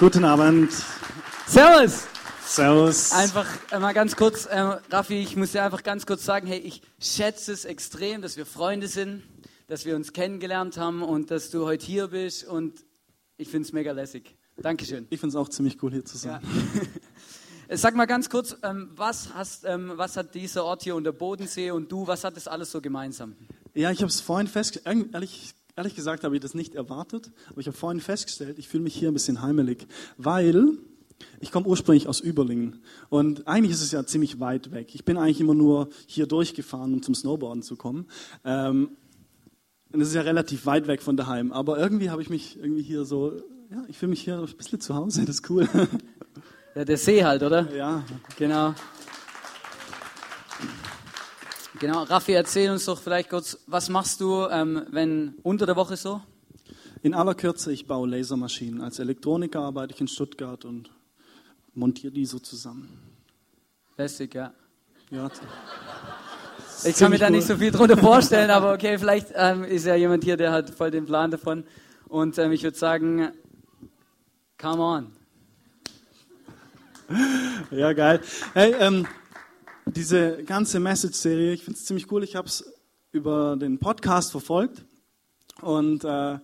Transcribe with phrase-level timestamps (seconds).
[0.00, 0.72] Guten Abend.
[1.46, 2.08] Servus!
[2.44, 3.12] Servus.
[3.12, 4.58] Einfach äh, mal ganz kurz, äh,
[4.90, 8.44] Raffi, ich muss dir einfach ganz kurz sagen, hey, ich schätze es extrem, dass wir
[8.44, 9.22] Freunde sind,
[9.68, 12.84] dass wir uns kennengelernt haben und dass du heute hier bist und
[13.36, 14.36] ich finde es mega lässig.
[14.56, 15.06] Dankeschön.
[15.10, 16.40] Ich finde es auch ziemlich cool, hier zu sein.
[17.68, 17.76] Ja.
[17.76, 21.12] Sag mal ganz kurz, ähm, was, hast, ähm, was hat dieser Ort hier und der
[21.12, 23.36] Bodensee und du, was hat das alles so gemeinsam?
[23.74, 27.60] Ja, ich habe es vorhin festgestellt, ehrlich, ehrlich gesagt habe ich das nicht erwartet, aber
[27.60, 30.78] ich habe vorhin festgestellt, ich fühle mich hier ein bisschen heimelig, weil
[31.40, 34.94] ich komme ursprünglich aus Überlingen und eigentlich ist es ja ziemlich weit weg.
[34.94, 38.06] Ich bin eigentlich immer nur hier durchgefahren, um zum Snowboarden zu kommen.
[38.44, 38.90] Ähm,
[39.92, 42.82] und es ist ja relativ weit weg von daheim, aber irgendwie habe ich mich irgendwie
[42.82, 43.32] hier so,
[43.70, 45.68] ja, ich fühle mich hier ein bisschen zu Hause, das ist cool.
[46.74, 47.72] Ja, der See halt, oder?
[47.72, 48.04] Ja.
[48.36, 48.74] Genau.
[51.80, 55.96] Genau, Raffi, erzähl uns doch vielleicht kurz, was machst du, ähm, wenn unter der Woche
[55.96, 56.20] so?
[57.02, 58.80] In aller Kürze, ich baue Lasermaschinen.
[58.80, 60.90] Als Elektroniker arbeite ich in Stuttgart und
[61.74, 62.88] montiere die so zusammen.
[63.96, 64.52] Lässig, ja.
[65.10, 65.30] Ja.
[66.84, 69.96] Ich kann mir da nicht so viel drunter vorstellen, aber okay, vielleicht ähm, ist ja
[69.96, 71.64] jemand hier, der hat voll den Plan davon.
[72.08, 73.32] Und ähm, ich würde sagen,
[74.58, 75.12] come on.
[77.70, 78.20] Ja, geil.
[78.54, 79.06] Hey, ähm,
[79.86, 82.24] diese ganze Message-Serie, ich finde es ziemlich cool.
[82.24, 82.72] Ich habe es
[83.12, 84.84] über den Podcast verfolgt.
[85.60, 86.38] Und äh,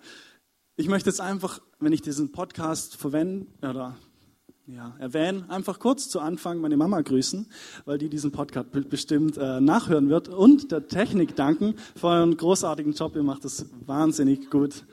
[0.77, 3.97] ich möchte jetzt einfach, wenn ich diesen Podcast verwende oder
[4.67, 7.47] ja, erwähne, einfach kurz zu Anfang meine Mama grüßen,
[7.87, 12.93] weil die diesen Podcast bestimmt äh, nachhören wird und der Technik danken für euren großartigen
[12.93, 13.17] Job.
[13.17, 14.85] Ihr macht das wahnsinnig gut.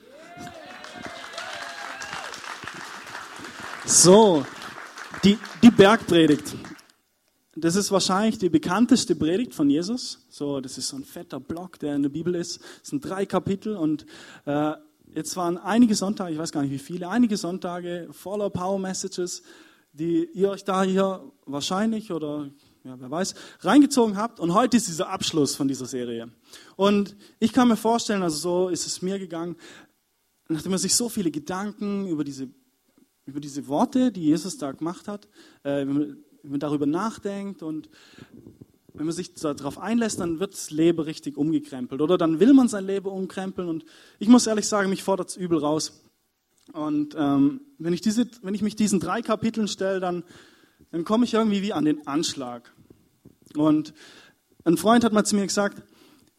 [3.85, 4.45] So,
[5.23, 6.55] die, die Bergpredigt.
[7.59, 10.27] Das ist wahrscheinlich die bekannteste Predigt von Jesus.
[10.30, 12.61] So, das ist so ein fetter Block, der in der Bibel ist.
[12.83, 14.05] Es sind drei Kapitel und
[14.45, 14.73] äh,
[15.16, 19.41] jetzt waren einige Sonntage, ich weiß gar nicht wie viele, einige Sonntage voller Power Messages,
[19.91, 22.47] die ihr euch da hier wahrscheinlich oder
[22.83, 24.39] ja, wer weiß, reingezogen habt.
[24.39, 26.30] Und heute ist dieser Abschluss von dieser Serie.
[26.76, 29.55] Und ich kann mir vorstellen, also so ist es mir gegangen,
[30.48, 32.49] nachdem man sich so viele Gedanken über diese
[33.27, 35.27] über diese Worte, die Jesus da gemacht hat,
[35.64, 35.86] äh,
[36.47, 37.89] wenn, man, darüber nachdenkt und
[38.93, 42.02] wenn man sich darauf einlässt, dann wird das Leben richtig umgekrempelt.
[42.02, 43.67] Oder dann will man sein Leben umkrempeln.
[43.67, 43.85] Und
[44.17, 46.02] ich muss ehrlich sagen, mich fordert es übel raus.
[46.73, 50.23] Und ähm, wenn, ich diese, wenn ich mich diesen drei Kapiteln stelle, dann,
[50.91, 52.73] dann komme ich irgendwie wie an den Anschlag.
[53.55, 53.93] Und
[54.63, 55.83] ein Freund hat mal zu mir gesagt,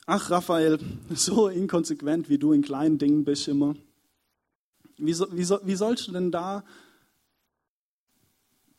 [0.06, 0.78] ach Raphael,
[1.14, 3.76] so inkonsequent wie du in kleinen Dingen bist immer.
[4.96, 6.64] Wie, so, wie, so, wie sollst du denn da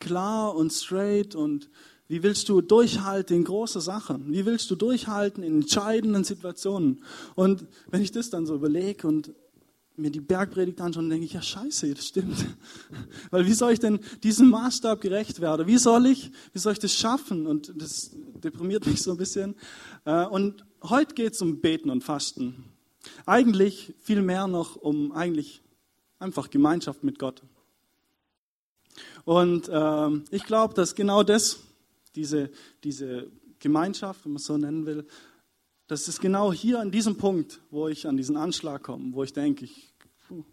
[0.00, 1.70] klar und straight und
[2.08, 4.32] wie willst du durchhalten in große Sachen?
[4.32, 7.04] Wie willst du durchhalten in entscheidenden Situationen?
[7.36, 9.32] Und wenn ich das dann so überlege und
[9.96, 12.46] mir die Bergpredigt anschaue, denke ich, ja scheiße, das stimmt.
[13.30, 15.68] Weil wie soll ich denn diesem Maßstab gerecht werden?
[15.68, 17.46] Wie soll ich, wie soll ich das schaffen?
[17.46, 18.10] Und das
[18.42, 19.54] deprimiert mich so ein bisschen.
[20.04, 22.64] Und heute geht es um Beten und Fasten.
[23.26, 25.62] Eigentlich viel mehr noch um eigentlich
[26.18, 27.42] einfach Gemeinschaft mit Gott.
[29.24, 31.60] Und ähm, ich glaube, dass genau das,
[32.14, 32.50] diese,
[32.84, 35.06] diese Gemeinschaft, wenn man es so nennen will,
[35.86, 39.32] das ist genau hier an diesem Punkt, wo ich an diesen Anschlag komme, wo ich
[39.32, 39.92] denke, ich,
[40.28, 40.44] puh,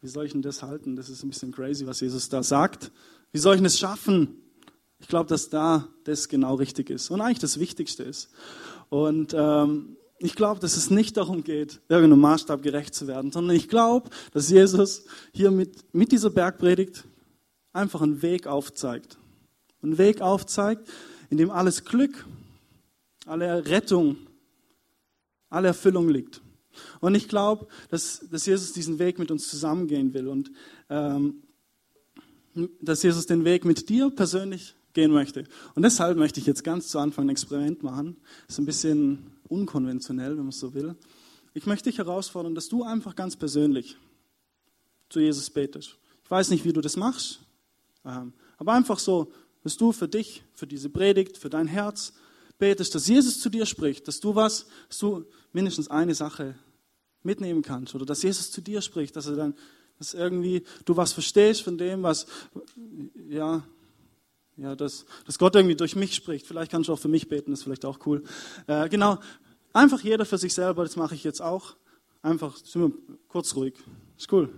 [0.00, 0.96] wie soll ich denn das halten?
[0.96, 2.90] Das ist ein bisschen crazy, was Jesus da sagt.
[3.32, 4.42] Wie soll ich das schaffen?
[4.98, 8.30] Ich glaube, dass da das genau richtig ist und eigentlich das Wichtigste ist.
[8.88, 13.56] Und ähm, ich glaube, dass es nicht darum geht, irgendeinem Maßstab gerecht zu werden, sondern
[13.56, 17.04] ich glaube, dass Jesus hier mit, mit dieser Bergpredigt
[17.72, 19.18] einfach einen Weg aufzeigt.
[19.82, 20.88] Einen Weg aufzeigt,
[21.30, 22.26] in dem alles Glück,
[23.26, 24.16] alle Rettung,
[25.48, 26.40] alle Erfüllung liegt.
[27.00, 30.50] Und ich glaube, dass, dass Jesus diesen Weg mit uns zusammengehen will und
[30.88, 31.42] ähm,
[32.80, 35.44] dass Jesus den Weg mit dir persönlich gehen möchte.
[35.74, 38.16] Und deshalb möchte ich jetzt ganz zu Anfang ein Experiment machen.
[38.46, 40.94] Das ist ein bisschen unkonventionell, wenn man es so will.
[41.54, 43.96] Ich möchte dich herausfordern, dass du einfach ganz persönlich
[45.08, 45.96] zu Jesus betest.
[46.24, 47.40] Ich weiß nicht, wie du das machst,
[48.02, 49.32] aber einfach so,
[49.62, 52.12] dass du für dich, für diese Predigt, für dein Herz
[52.58, 56.54] betest, dass Jesus zu dir spricht, dass du was, dass du mindestens eine Sache
[57.22, 59.54] mitnehmen kannst oder dass Jesus zu dir spricht, dass er dann,
[59.98, 62.26] dass irgendwie du was verstehst von dem, was,
[63.28, 63.62] ja,
[64.56, 66.46] ja, dass, dass Gott irgendwie durch mich spricht.
[66.46, 68.22] Vielleicht kannst du auch für mich beten, das ist vielleicht auch cool.
[68.66, 69.18] Äh, genau,
[69.72, 71.76] einfach jeder für sich selber, das mache ich jetzt auch.
[72.20, 72.92] Einfach, sind wir
[73.28, 73.74] kurz ruhig.
[74.16, 74.50] Ist cool.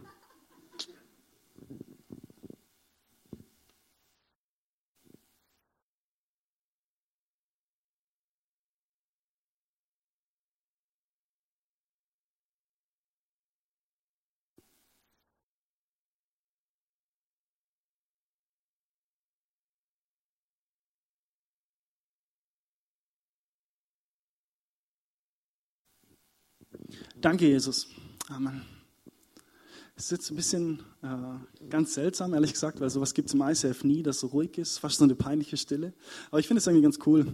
[27.24, 27.88] Danke, Jesus.
[28.28, 28.60] Amen.
[29.96, 33.40] Es ist jetzt ein bisschen äh, ganz seltsam, ehrlich gesagt, weil sowas gibt es im
[33.40, 35.94] ICF nie, das so ruhig ist, fast so eine peinliche Stille.
[36.30, 37.28] Aber ich finde es irgendwie ganz cool.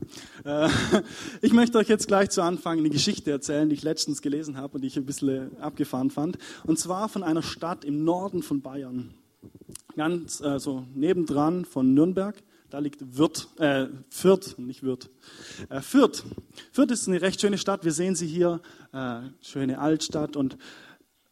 [0.45, 0.69] Äh,
[1.43, 4.75] ich möchte euch jetzt gleich zu Anfang eine Geschichte erzählen, die ich letztens gelesen habe
[4.75, 6.39] und die ich ein bisschen abgefahren fand.
[6.63, 9.13] Und zwar von einer Stadt im Norden von Bayern.
[9.97, 12.41] Ganz äh, so nebendran von Nürnberg.
[12.71, 15.11] Da liegt Würth, äh, Fürth, nicht Würth.
[15.69, 16.25] Äh, Fürth.
[16.71, 17.85] Fürth ist eine recht schöne Stadt.
[17.85, 18.61] Wir sehen sie hier.
[18.93, 20.37] Äh, schöne Altstadt.
[20.37, 20.57] Und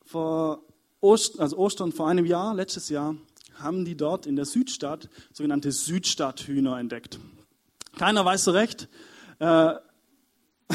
[0.04, 0.64] vor
[1.00, 3.14] Ost, also Ostern vor einem Jahr, letztes Jahr,
[3.54, 7.20] haben die dort in der Südstadt sogenannte Südstadthühner entdeckt.
[7.96, 8.88] Keiner weiß so recht,
[9.38, 9.74] äh,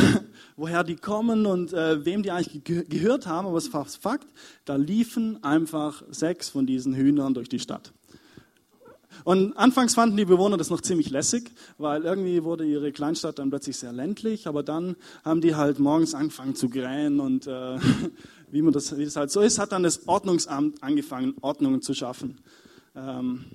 [0.55, 4.27] woher die kommen und äh, wem die eigentlich ge gehört haben, aber es war Fakt,
[4.63, 7.91] da liefen einfach sechs von diesen Hühnern durch die Stadt.
[9.23, 13.49] Und anfangs fanden die Bewohner das noch ziemlich lässig, weil irgendwie wurde ihre Kleinstadt dann
[13.49, 17.77] plötzlich sehr ländlich, aber dann haben die halt morgens angefangen zu grähen und äh,
[18.51, 21.93] wie, man das, wie das halt so ist, hat dann das Ordnungsamt angefangen, Ordnungen zu
[21.93, 22.39] schaffen.
[22.95, 23.45] Ähm,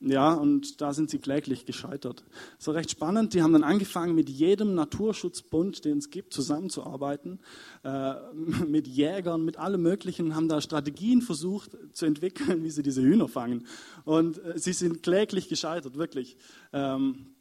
[0.00, 2.22] ja, und da sind sie kläglich gescheitert.
[2.58, 3.32] So recht spannend.
[3.32, 7.40] Die haben dann angefangen, mit jedem Naturschutzbund, den es gibt, zusammenzuarbeiten,
[7.82, 8.14] äh,
[8.66, 13.28] mit Jägern, mit allem Möglichen, haben da Strategien versucht zu entwickeln, wie sie diese Hühner
[13.28, 13.66] fangen.
[14.04, 16.36] Und äh, sie sind kläglich gescheitert, wirklich.
[16.74, 17.36] Ähm,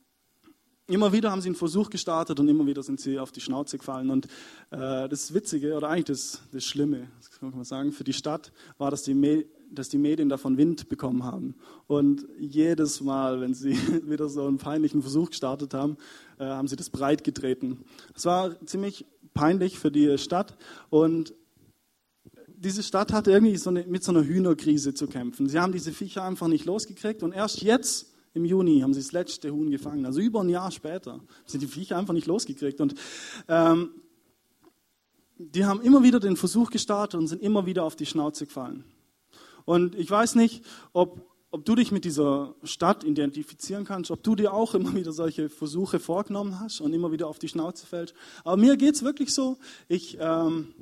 [0.87, 3.79] Immer wieder haben sie einen Versuch gestartet und immer wieder sind sie auf die Schnauze
[3.79, 4.11] gefallen.
[4.11, 4.27] Und
[4.69, 8.51] äh, das Witzige, oder eigentlich das, das Schlimme, das kann man sagen, für die Stadt
[8.77, 9.15] war, dass die,
[9.71, 11.55] dass die Medien davon Wind bekommen haben.
[11.87, 13.71] Und jedes Mal, wenn sie
[14.09, 15.97] wieder so einen peinlichen Versuch gestartet haben,
[16.39, 17.83] äh, haben sie das breit getreten.
[18.15, 20.57] Es war ziemlich peinlich für die Stadt
[20.89, 21.33] und
[22.47, 25.49] diese Stadt hatte irgendwie so eine, mit so einer Hühnerkrise zu kämpfen.
[25.49, 29.13] Sie haben diese Viecher einfach nicht losgekriegt und erst jetzt im Juni haben sie das
[29.13, 30.05] letzte Huhn gefangen.
[30.05, 32.81] Also über ein Jahr später sind die Viecher einfach nicht losgekriegt.
[32.81, 32.95] Und
[33.47, 33.91] ähm,
[35.37, 38.83] die haben immer wieder den Versuch gestartet und sind immer wieder auf die Schnauze gefallen.
[39.65, 40.63] Und ich weiß nicht,
[40.93, 45.11] ob, ob du dich mit dieser Stadt identifizieren kannst, ob du dir auch immer wieder
[45.11, 48.13] solche Versuche vorgenommen hast und immer wieder auf die Schnauze fällst.
[48.43, 49.57] Aber mir geht es wirklich so,
[49.87, 50.73] ich, ähm,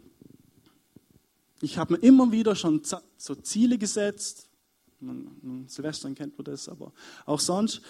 [1.61, 2.81] ich habe mir immer wieder schon
[3.17, 4.49] so Ziele gesetzt,
[5.67, 6.93] Silvestern kennt man das, aber
[7.25, 7.81] auch sonst.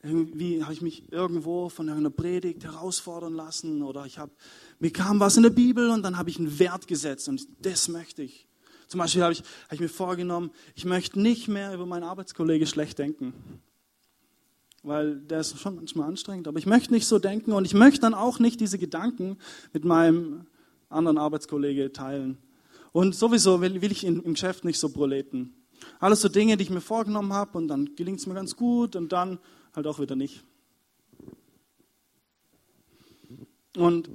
[0.00, 4.30] Irgendwie habe ich mich irgendwo von einer Predigt herausfordern lassen oder ich habe,
[4.78, 7.88] mir kam was in der Bibel und dann habe ich einen Wert gesetzt und das
[7.88, 8.47] möchte ich.
[8.88, 12.66] Zum Beispiel habe ich, habe ich mir vorgenommen, ich möchte nicht mehr über meinen Arbeitskollege
[12.66, 13.34] schlecht denken.
[14.82, 18.00] Weil der ist schon manchmal anstrengend, aber ich möchte nicht so denken und ich möchte
[18.00, 19.36] dann auch nicht diese Gedanken
[19.72, 20.46] mit meinem
[20.88, 22.38] anderen Arbeitskollege teilen.
[22.92, 25.52] Und sowieso will, will ich im Geschäft nicht so proleten.
[26.00, 28.96] Alles so Dinge, die ich mir vorgenommen habe und dann gelingt es mir ganz gut
[28.96, 29.38] und dann
[29.74, 30.42] halt auch wieder nicht.
[33.76, 34.08] Und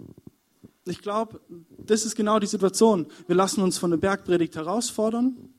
[0.86, 1.42] ich glaube,
[1.78, 3.08] das ist genau die Situation.
[3.28, 5.54] Wir lassen uns von der Bergpredigt herausfordern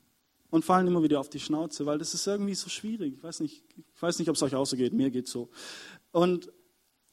[0.50, 3.14] und fallen immer wieder auf die Schnauze, weil das ist irgendwie so schwierig.
[3.14, 5.50] Ich weiß nicht, ich weiß nicht ob es euch auch so geht, mir geht so.
[6.12, 6.52] Und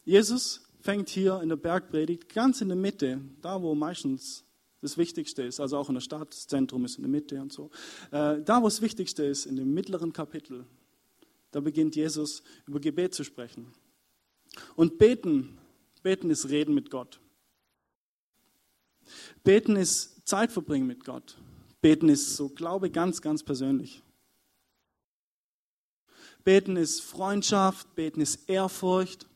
[0.04, 4.44] Jesus fängt hier in der Bergpredigt ganz in der Mitte, da wo meistens
[4.82, 7.54] das Wichtigste ist, also auch in der Stadt, das Zentrum ist in der Mitte und
[7.54, 7.70] so.
[8.12, 10.66] Äh, da, wo das Wichtigste ist, in dem mittleren Kapitel,
[11.52, 13.74] da beginnt Jesus über Gebet zu sprechen.
[14.76, 15.58] Und beten,
[16.02, 17.20] beten ist Reden mit Gott.
[19.44, 21.38] Beten ist Zeit verbringen mit Gott.
[21.82, 24.04] Beten ist so Glaube ganz, ganz persönlich.
[26.44, 29.28] Beten ist Freundschaft, beten ist Ehrfurcht.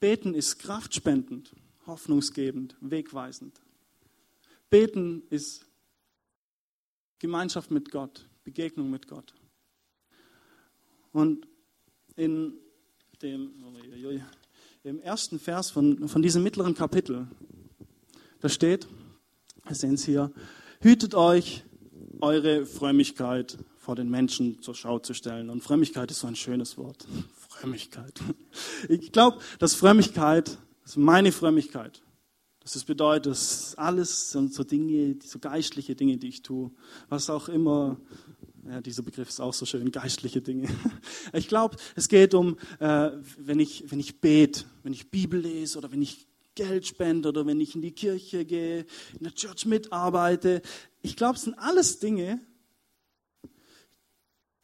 [0.00, 1.54] Beten ist kraftspendend,
[1.86, 3.60] hoffnungsgebend, wegweisend.
[4.68, 5.64] Beten ist
[7.20, 9.32] Gemeinschaft mit Gott, Begegnung mit Gott.
[11.12, 11.46] Und
[12.16, 12.54] in
[13.22, 13.52] dem,
[14.82, 17.28] im ersten Vers von, von diesem mittleren Kapitel,
[18.42, 18.88] da steht,
[19.64, 20.32] wir sehen es hier,
[20.80, 21.62] hütet euch,
[22.20, 25.48] eure Frömmigkeit vor den Menschen zur Schau zu stellen.
[25.48, 27.06] Und Frömmigkeit ist so ein schönes Wort.
[27.48, 28.20] Frömmigkeit.
[28.88, 32.02] Ich glaube, dass Frömmigkeit, das ist meine Frömmigkeit,
[32.60, 36.72] dass es bedeutet, dass alles sind so Dinge, so geistliche Dinge, die ich tue,
[37.08, 38.00] was auch immer,
[38.68, 40.68] ja, dieser Begriff ist auch so schön, geistliche Dinge.
[41.32, 45.78] Ich glaube, es geht um, äh, wenn ich, wenn ich bete, wenn ich Bibel lese
[45.78, 48.86] oder wenn ich Geld spende oder wenn ich in die Kirche gehe,
[49.18, 50.62] in der Church mitarbeite.
[51.00, 52.40] Ich glaube, es sind alles Dinge,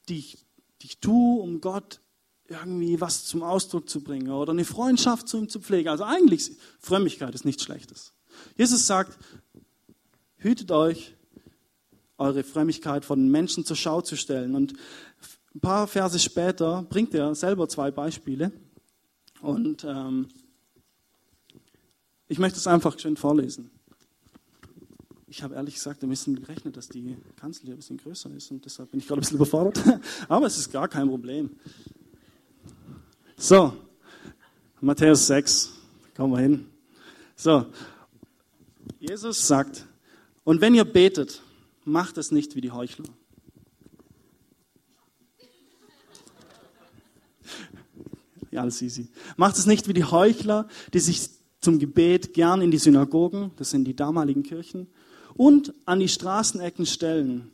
[0.08, 0.38] die ich,
[0.82, 2.00] die ich tue, um Gott
[2.48, 5.88] irgendwie was zum Ausdruck zu bringen oder eine Freundschaft zu ihm zu pflegen.
[5.88, 8.14] Also eigentlich, Frömmigkeit ist nichts Schlechtes.
[8.56, 9.18] Jesus sagt,
[10.36, 11.14] hütet euch,
[12.16, 14.54] eure Frömmigkeit von Menschen zur Schau zu stellen.
[14.54, 14.74] Und
[15.54, 18.52] ein paar Verse später bringt er selber zwei Beispiele.
[19.40, 20.28] Und ähm,
[22.28, 23.70] ich möchte es einfach schön vorlesen.
[25.26, 28.50] ich habe ehrlich gesagt ein bisschen gerechnet, dass die Kanzel hier ein bisschen größer ist
[28.50, 29.82] und deshalb bin ich gerade ein bisschen überfordert.
[30.28, 31.50] Aber es ist gar kein Problem.
[33.36, 33.72] So,
[34.80, 35.72] Matthäus 6,
[36.14, 36.66] kommen wir hin.
[37.36, 37.66] So,
[39.00, 39.86] Jesus sagt,
[40.44, 41.42] und wenn ihr betet,
[41.84, 43.06] macht es nicht wie die Heuchler.
[48.50, 49.08] Ja, alles easy.
[49.36, 51.37] Macht es nicht wie die Heuchler, die sich
[51.68, 54.86] zum Gebet gern in die Synagogen, das sind die damaligen Kirchen,
[55.34, 57.50] und an die Straßenecken stellen,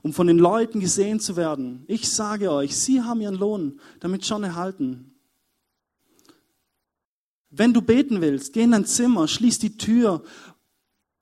[0.00, 1.84] um von den Leuten gesehen zu werden.
[1.88, 5.14] Ich sage euch, sie haben ihren Lohn damit schon erhalten.
[7.50, 10.22] Wenn du beten willst, geh in dein Zimmer, schließ die Tür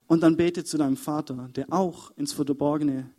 [0.07, 3.09] und dann bete zu deinem Vater, der auch ins Verborgene,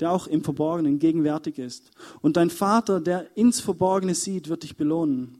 [0.00, 1.92] der auch im Verborgenen gegenwärtig ist.
[2.20, 5.38] Und dein Vater, der ins Verborgene sieht, wird dich belohnen.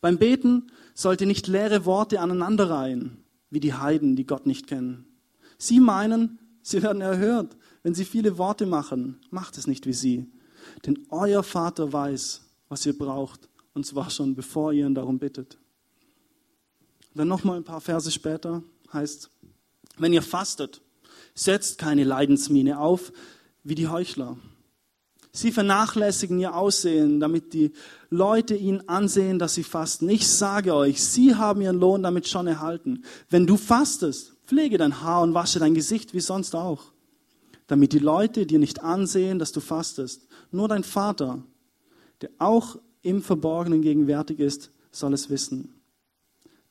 [0.00, 5.06] Beim Beten sollte nicht leere Worte aneinanderreihen, wie die Heiden, die Gott nicht kennen.
[5.58, 9.20] Sie meinen, sie werden erhört, wenn sie viele Worte machen.
[9.30, 10.30] Macht es nicht wie sie.
[10.86, 15.58] Denn euer Vater weiß, was ihr braucht, und zwar schon bevor ihr ihn darum bittet.
[17.14, 19.30] Dann nochmal ein paar Verse später heißt,
[19.98, 20.80] wenn ihr fastet,
[21.34, 23.12] setzt keine Leidensmiene auf
[23.62, 24.38] wie die Heuchler.
[25.32, 27.72] Sie vernachlässigen ihr Aussehen, damit die
[28.08, 30.08] Leute ihnen ansehen, dass sie fasten.
[30.08, 33.04] Ich sage euch, sie haben ihren Lohn damit schon erhalten.
[33.28, 36.92] Wenn du fastest, pflege dein Haar und wasche dein Gesicht wie sonst auch,
[37.68, 40.26] damit die Leute dir nicht ansehen, dass du fastest.
[40.50, 41.44] Nur dein Vater,
[42.20, 45.80] der auch im Verborgenen gegenwärtig ist, soll es wissen.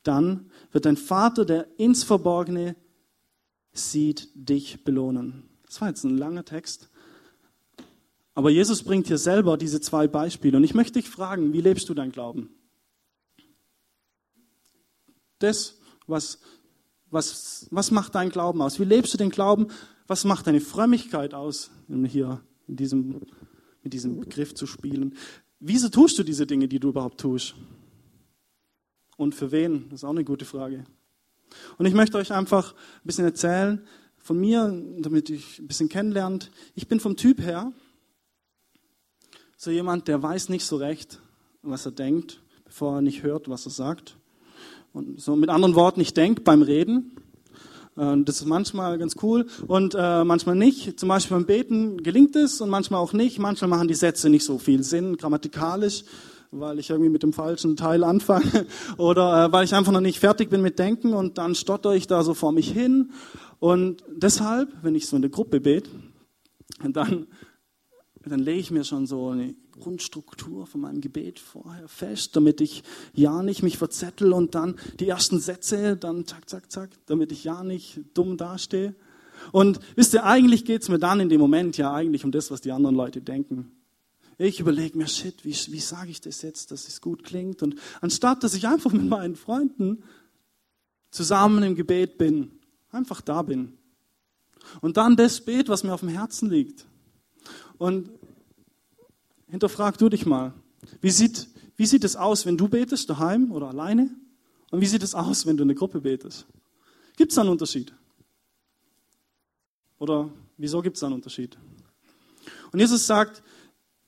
[0.03, 2.75] Dann wird dein Vater, der ins Verborgene
[3.71, 5.49] sieht, dich belohnen.
[5.65, 6.88] Das war jetzt ein langer Text,
[8.39, 10.55] aber Jesus bringt hier selber diese zwei Beispiele.
[10.55, 12.49] Und ich möchte dich fragen, wie lebst du dein Glauben?
[15.39, 15.77] Das,
[16.07, 16.39] was,
[17.09, 18.79] was, was macht dein Glauben aus?
[18.79, 19.67] Wie lebst du den Glauben?
[20.07, 23.19] Was macht deine Frömmigkeit aus, um hier in diesem,
[23.83, 25.17] mit diesem Begriff zu spielen?
[25.59, 27.55] Wieso tust du diese Dinge, die du überhaupt tust?
[29.17, 29.89] Und für wen?
[29.89, 30.85] Das ist auch eine gute Frage.
[31.77, 36.51] Und ich möchte euch einfach ein bisschen erzählen von mir, damit ich ein bisschen kennenlernt.
[36.73, 37.73] Ich bin vom Typ her
[39.61, 41.19] so jemand, der weiß nicht so recht,
[41.63, 44.15] was er denkt, bevor er nicht hört, was er sagt.
[44.93, 47.11] Und so mit anderen Worten, ich denke beim Reden.
[47.95, 50.97] Das ist manchmal ganz cool und äh, manchmal nicht.
[50.97, 53.37] Zum Beispiel beim Beten gelingt es und manchmal auch nicht.
[53.39, 56.05] Manchmal machen die Sätze nicht so viel Sinn, grammatikalisch,
[56.51, 58.65] weil ich irgendwie mit dem falschen Teil anfange
[58.97, 62.07] oder äh, weil ich einfach noch nicht fertig bin mit Denken und dann stotter ich
[62.07, 63.11] da so vor mich hin.
[63.59, 65.89] Und deshalb, wenn ich so in der Gruppe bete,
[66.81, 67.27] dann
[68.29, 72.83] dann lege ich mir schon so eine Grundstruktur von meinem Gebet vorher fest, damit ich
[73.13, 77.43] ja nicht mich verzettel und dann die ersten Sätze, dann zack, zack, zack, damit ich
[77.43, 78.95] ja nicht dumm dastehe.
[79.51, 82.51] Und wisst ihr, eigentlich geht es mir dann in dem Moment ja eigentlich um das,
[82.51, 83.71] was die anderen Leute denken.
[84.37, 87.61] Ich überlege mir, shit, wie, wie sage ich das jetzt, dass es gut klingt?
[87.61, 90.03] Und anstatt, dass ich einfach mit meinen Freunden
[91.11, 92.51] zusammen im Gebet bin,
[92.91, 93.73] einfach da bin.
[94.81, 96.85] Und dann das Bet, was mir auf dem Herzen liegt.
[97.77, 98.09] Und
[99.49, 100.53] hinterfrag du dich mal,
[101.01, 104.09] wie sieht, wie sieht es aus, wenn du betest, daheim oder alleine?
[104.71, 106.45] Und wie sieht es aus, wenn du in der Gruppe betest?
[107.17, 107.93] Gibt es einen Unterschied?
[109.97, 111.57] Oder wieso gibt es einen Unterschied?
[112.71, 113.43] Und Jesus sagt,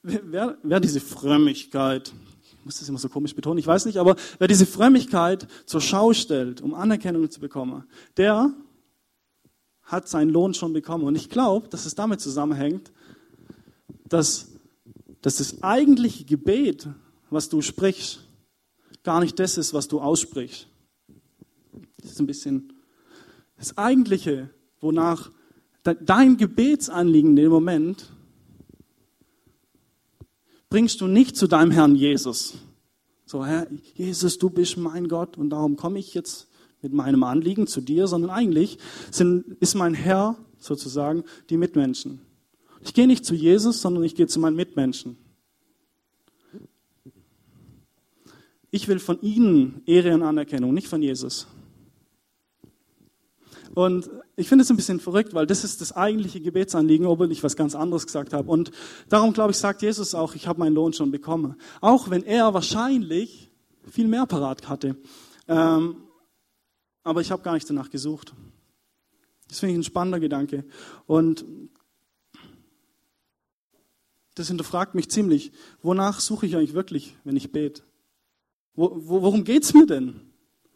[0.03, 4.15] wer, wer diese Frömmigkeit, ich muss das immer so komisch betonen, ich weiß nicht, aber
[4.39, 7.83] wer diese Frömmigkeit zur Schau stellt, um Anerkennung zu bekommen,
[8.17, 8.53] der
[9.83, 11.03] hat seinen Lohn schon bekommen.
[11.03, 12.91] Und ich glaube, dass es damit zusammenhängt,
[14.05, 14.50] dass,
[15.21, 16.87] dass das eigentliche Gebet,
[17.29, 18.21] was du sprichst,
[19.03, 20.67] gar nicht das ist, was du aussprichst.
[22.01, 22.73] Das ist ein bisschen
[23.57, 24.49] das eigentliche,
[24.79, 25.31] wonach
[25.83, 28.11] dein Gebetsanliegen in dem Moment
[30.69, 32.55] bringst du nicht zu deinem Herrn Jesus.
[33.25, 36.47] So, Herr Jesus, du bist mein Gott und darum komme ich jetzt
[36.81, 38.79] mit meinem Anliegen zu dir, sondern eigentlich
[39.11, 42.19] sind, ist mein Herr sozusagen die Mitmenschen.
[42.83, 45.17] Ich gehe nicht zu Jesus, sondern ich gehe zu meinen Mitmenschen.
[48.71, 51.47] Ich will von ihnen Ehre und Anerkennung, nicht von Jesus.
[53.73, 57.43] Und ich finde es ein bisschen verrückt, weil das ist das eigentliche Gebetsanliegen, obwohl ich
[57.43, 58.49] was ganz anderes gesagt habe.
[58.49, 58.71] Und
[59.09, 61.55] darum, glaube ich, sagt Jesus auch, ich habe meinen Lohn schon bekommen.
[61.79, 63.51] Auch wenn er wahrscheinlich
[63.89, 64.97] viel mehr parat hatte.
[65.47, 65.97] Ähm,
[67.03, 68.33] aber ich habe gar nicht danach gesucht.
[69.47, 70.65] Das finde ich ein spannender Gedanke.
[71.07, 71.45] Und
[74.41, 75.51] das hinterfragt mich ziemlich.
[75.81, 77.83] Wonach suche ich eigentlich wirklich, wenn ich bete?
[78.75, 80.21] Wo, wo, worum geht's mir denn?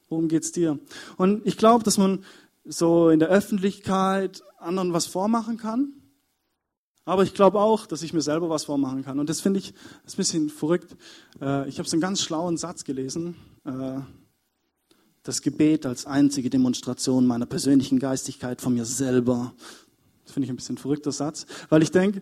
[0.10, 0.80] Worum geht's dir?
[1.18, 2.24] Und ich glaube, dass man
[2.64, 5.94] so in der Öffentlichkeit anderen was vormachen kann.
[7.06, 9.20] Aber ich glaube auch, dass ich mir selber was vormachen kann.
[9.20, 10.96] Und das finde ich das ein bisschen verrückt.
[11.40, 13.36] Äh, ich habe so einen ganz schlauen Satz gelesen.
[13.64, 14.00] Äh,
[15.22, 19.54] das Gebet als einzige Demonstration meiner persönlichen Geistigkeit von mir selber.
[20.24, 22.22] Das finde ich ein bisschen verrückter Satz, weil ich denke,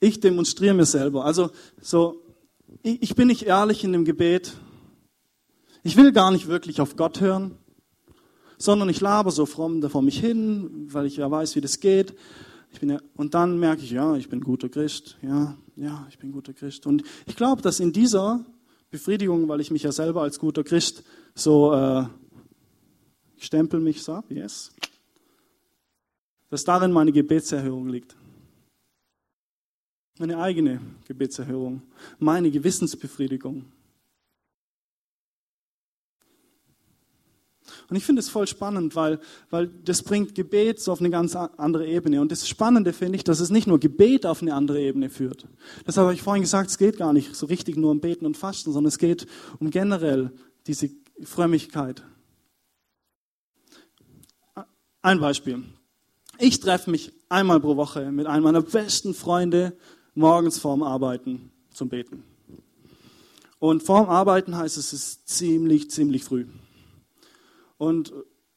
[0.00, 1.24] ich demonstriere mir selber.
[1.24, 2.22] Also so,
[2.82, 4.54] ich bin nicht ehrlich in dem Gebet.
[5.82, 7.56] Ich will gar nicht wirklich auf Gott hören,
[8.58, 11.80] sondern ich laber so fromm da vor mich hin, weil ich ja weiß, wie das
[11.80, 12.14] geht.
[12.80, 15.18] Ja, und dann merke ich, ja, ich bin guter Christ.
[15.22, 16.86] Ja, ja, ich bin guter Christ.
[16.86, 18.44] Und ich glaube, dass in dieser
[18.90, 21.02] Befriedigung, weil ich mich ja selber als guter Christ
[21.34, 22.04] so, äh,
[23.36, 24.72] ich stempel mich so ab, yes,
[26.48, 28.16] dass darin meine Gebetserhörung liegt.
[30.20, 31.80] Meine eigene Gebetserhörung,
[32.18, 33.64] meine Gewissensbefriedigung.
[37.88, 41.34] Und ich finde es voll spannend, weil, weil das bringt Gebet so auf eine ganz
[41.34, 42.20] andere Ebene.
[42.20, 45.46] Und das Spannende finde ich, dass es nicht nur Gebet auf eine andere Ebene führt.
[45.86, 48.36] Das habe ich vorhin gesagt, es geht gar nicht so richtig nur um Beten und
[48.36, 49.26] Fasten, sondern es geht
[49.58, 50.32] um generell
[50.66, 50.90] diese
[51.22, 52.02] Frömmigkeit.
[55.00, 55.64] Ein Beispiel.
[56.38, 59.72] Ich treffe mich einmal pro Woche mit einem meiner besten Freunde
[60.14, 62.22] morgens vorm Arbeiten zum Beten.
[63.58, 66.46] Und vorm Arbeiten heißt es, es ist ziemlich, ziemlich früh.
[67.76, 68.12] Und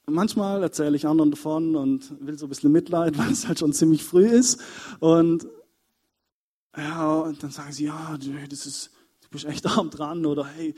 [0.05, 3.73] manchmal erzähle ich anderen davon und will so ein bisschen Mitleid, weil es halt schon
[3.73, 4.59] ziemlich früh ist.
[4.99, 5.47] Und
[6.75, 8.17] ja, und dann sagen sie, ja,
[8.49, 8.91] das ist,
[9.21, 10.73] du bist echt arm dran oder hey,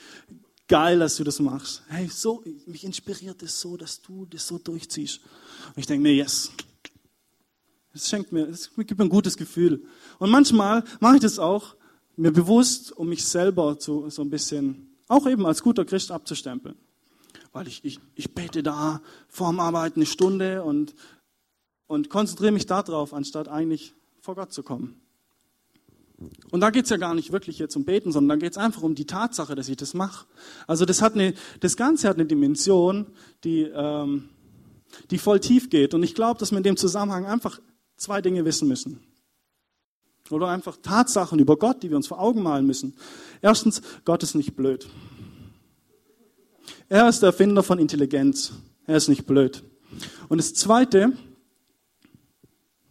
[0.67, 1.83] geil, dass du das machst.
[1.87, 5.21] Hey, so, mich inspiriert es so, dass du das so durchziehst.
[5.67, 6.51] Und ich denke mir, yes.
[7.93, 9.85] Das schenkt mir, das gibt mir ein gutes Gefühl.
[10.19, 11.75] Und manchmal mache ich das auch
[12.17, 16.75] mir bewusst, um mich selber zu, so ein bisschen, auch eben als guter Christ abzustempeln
[17.55, 20.93] weil ich, ich, ich bete da vorm Arbeiten eine Stunde und,
[21.87, 24.99] und konzentriere mich darauf, anstatt eigentlich vor Gott zu kommen.
[26.51, 28.57] Und da geht es ja gar nicht wirklich jetzt um Beten, sondern da geht es
[28.57, 30.25] einfach um die Tatsache, dass ich das mache.
[30.67, 33.07] Also das, hat eine, das Ganze hat eine Dimension,
[33.45, 34.29] die, ähm,
[35.09, 35.93] die voll tief geht.
[35.93, 37.61] Und ich glaube, dass wir in dem Zusammenhang einfach
[37.95, 38.99] zwei Dinge wissen müssen.
[40.31, 42.95] Oder einfach Tatsachen über Gott, die wir uns vor Augen malen müssen.
[43.41, 44.87] Erstens, Gott ist nicht blöd.
[46.89, 48.53] Er ist der Erfinder von Intelligenz.
[48.87, 49.63] Er ist nicht blöd.
[50.29, 51.13] Und das Zweite,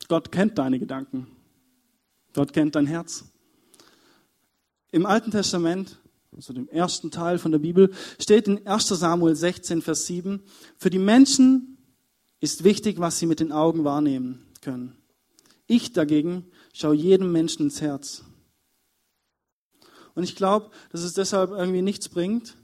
[0.08, 1.26] Gott kennt deine Gedanken.
[2.34, 3.24] Gott kennt dein Herz.
[4.90, 5.98] Im Alten Testament,
[6.32, 10.42] also dem ersten Teil von der Bibel, steht in 1 Samuel 16, Vers 7,
[10.78, 11.78] für die Menschen
[12.40, 14.96] ist wichtig, was sie mit den Augen wahrnehmen können.
[15.66, 18.24] Ich dagegen schaue jedem Menschen ins Herz.
[20.14, 22.56] Und ich glaube, dass es deshalb irgendwie nichts bringt,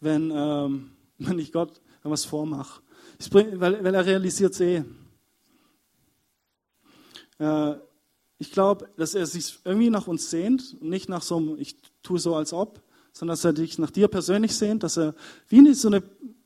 [0.00, 2.82] wenn, ähm, wenn ich Gott was vormache.
[3.30, 4.84] Weil, weil er realisiert es eh.
[7.38, 7.74] Äh,
[8.38, 12.18] ich glaube, dass er sich irgendwie nach uns sehnt, nicht nach so einem, ich tue
[12.18, 12.82] so als ob,
[13.12, 15.14] sondern dass er dich nach dir persönlich sehnt, dass er
[15.48, 16.02] wie eine, so eine,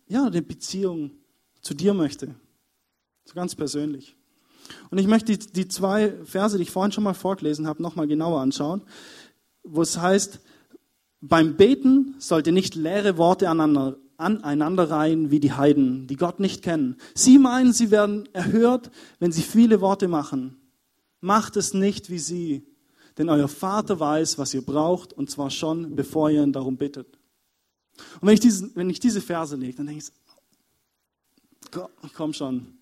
[0.08, 1.12] ja, eine Beziehung
[1.60, 2.34] zu dir möchte.
[3.24, 4.16] So ganz persönlich.
[4.90, 8.06] Und ich möchte die, die zwei Verse, die ich vorhin schon mal vorgelesen habe, nochmal
[8.06, 8.82] genauer anschauen,
[9.62, 10.40] wo es heißt,
[11.20, 16.62] beim Beten sollt ihr nicht leere Worte aneinander, aneinanderreihen wie die Heiden, die Gott nicht
[16.62, 16.96] kennen.
[17.14, 20.56] Sie meinen, sie werden erhört, wenn sie viele Worte machen.
[21.20, 22.66] Macht es nicht wie sie,
[23.18, 27.18] denn euer Vater weiß, was ihr braucht, und zwar schon, bevor ihr ihn darum bittet.
[28.20, 30.12] Und wenn ich diese, wenn ich diese Verse lege, dann denke ich,
[32.14, 32.78] komm schon,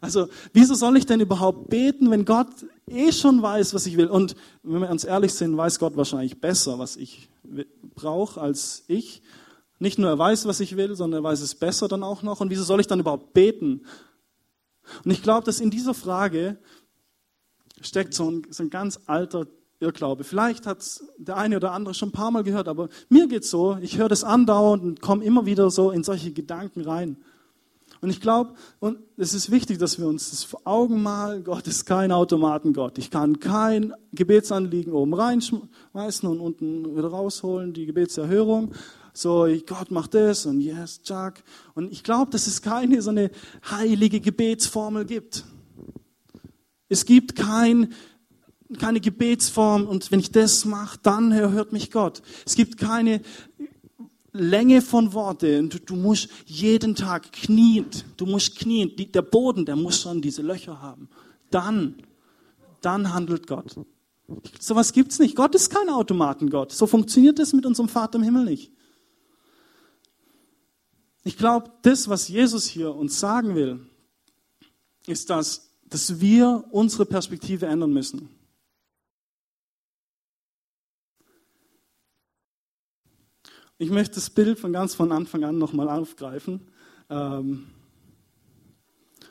[0.00, 2.48] also, wieso soll ich denn überhaupt beten, wenn Gott
[2.86, 4.06] eh schon weiß, was ich will?
[4.06, 7.28] Und wenn wir uns ehrlich sind, weiß Gott wahrscheinlich besser, was ich
[7.94, 9.22] brauche als ich.
[9.78, 12.40] Nicht nur er weiß, was ich will, sondern er weiß es besser dann auch noch.
[12.40, 13.82] Und wieso soll ich dann überhaupt beten?
[15.04, 16.58] Und ich glaube, dass in dieser Frage
[17.80, 19.46] steckt so ein, so ein ganz alter
[19.80, 20.24] Irrglaube.
[20.24, 23.76] Vielleicht hat der eine oder andere schon ein paar Mal gehört, aber mir geht's so,
[23.82, 27.18] ich höre das andauernd und komme immer wieder so in solche Gedanken rein.
[28.00, 31.66] Und ich glaube, und es ist wichtig, dass wir uns das vor Augen malen, Gott
[31.66, 32.98] ist kein Automatengott.
[32.98, 38.72] Ich kann kein Gebetsanliegen oben reinschmeißen und unten wieder rausholen, die Gebetserhörung.
[39.12, 41.42] So, Gott macht das und yes, Jack.
[41.74, 43.30] Und ich glaube, dass es keine so eine
[43.70, 45.44] heilige Gebetsformel gibt.
[46.90, 47.94] Es gibt kein,
[48.78, 52.20] keine Gebetsform und wenn ich das mache, dann hört mich Gott.
[52.44, 53.22] Es gibt keine
[54.38, 55.62] Länge von Worte.
[55.64, 57.86] Du, du musst jeden Tag knien.
[58.16, 58.92] Du musst knien.
[59.12, 61.08] Der Boden, der muss schon diese Löcher haben.
[61.50, 61.96] Dann,
[62.80, 63.76] dann handelt Gott.
[64.58, 65.36] So was gibt's nicht.
[65.36, 66.72] Gott ist kein Automatengott.
[66.72, 68.72] So funktioniert es mit unserem Vater im Himmel nicht.
[71.24, 73.80] Ich glaube, das, was Jesus hier uns sagen will,
[75.06, 78.28] ist, dass, dass wir unsere Perspektive ändern müssen.
[83.78, 86.62] Ich möchte das Bild von ganz von Anfang an nochmal aufgreifen.
[87.10, 87.66] Ähm,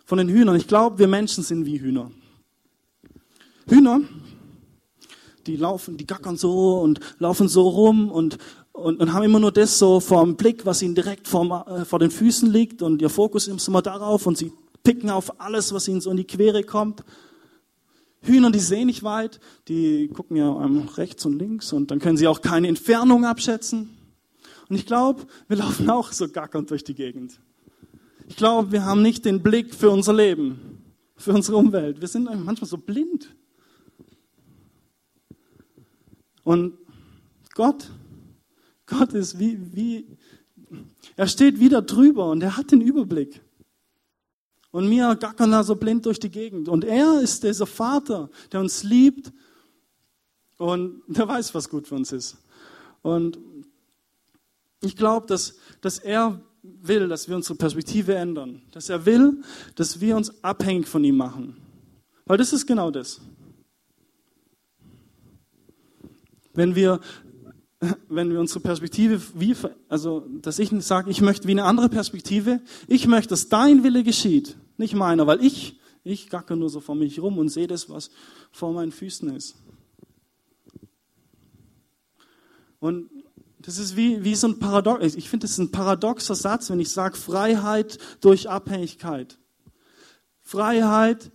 [0.06, 0.56] von den Hühnern.
[0.56, 2.12] Ich glaube, wir Menschen sind wie Hühner.
[3.68, 4.02] Hühner,
[5.48, 8.38] die laufen, die gackern so und laufen so rum und,
[8.72, 11.84] und, und haben immer nur das so vor dem Blick, was ihnen direkt vor, äh,
[11.84, 14.54] vor den Füßen liegt und ihr Fokus ist immer darauf und sie
[14.84, 17.04] picken auf alles, was ihnen so in die Quere kommt.
[18.22, 20.52] Hühner, die sehen nicht weit, die gucken ja
[20.98, 23.95] rechts und links und dann können sie auch keine Entfernung abschätzen.
[24.70, 27.40] Und ich glaube, wir laufen auch so gackernd durch die Gegend.
[28.28, 30.82] Ich glaube, wir haben nicht den Blick für unser Leben,
[31.16, 32.02] für unsere Umwelt.
[32.02, 33.36] Wir sind manchmal so blind.
[36.44, 36.78] Und
[37.54, 37.92] Gott,
[38.86, 40.18] Gott ist wie, wie,
[41.16, 43.42] er steht wieder drüber und er hat den Überblick.
[44.72, 46.68] Und wir gackern da so blind durch die Gegend.
[46.68, 49.32] Und er ist dieser Vater, der uns liebt
[50.58, 52.38] und der weiß, was gut für uns ist.
[53.02, 53.40] Und
[54.86, 58.62] ich glaube, dass, dass er will, dass wir unsere Perspektive ändern.
[58.72, 59.42] Dass er will,
[59.76, 61.58] dass wir uns abhängig von ihm machen.
[62.26, 63.22] Weil das ist genau das.
[66.54, 67.00] Wenn wir,
[68.08, 69.56] wenn wir unsere Perspektive, wie,
[69.90, 74.04] also, dass ich sage, ich möchte wie eine andere Perspektive, ich möchte, dass dein Wille
[74.04, 77.90] geschieht, nicht meiner, weil ich, ich gacke nur so vor mich rum und sehe das,
[77.90, 78.10] was
[78.52, 79.56] vor meinen Füßen ist.
[82.80, 83.10] Und
[83.66, 85.16] das ist wie, wie so ein Paradox.
[85.16, 89.40] Ich finde, das ist ein paradoxer Satz, wenn ich sage Freiheit durch Abhängigkeit.
[90.44, 91.32] Freiheit,